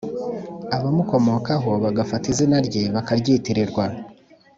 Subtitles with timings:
[0.75, 3.83] abamukomokaho bagafata izina rye bakaryitirirwa